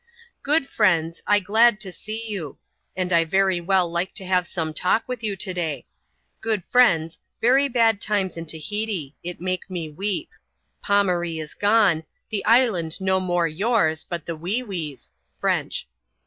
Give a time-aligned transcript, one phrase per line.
[0.51, 1.21] "Good friends,•!
[1.43, 2.57] glad to see you;
[2.95, 5.85] and I very well like to have some talk with you to day.
[6.41, 10.31] Good friends, very bad times in Tahiti; it make me weep.
[10.83, 15.87] Pomaree is gone— the island no more yours, but the Wee Wee's (French).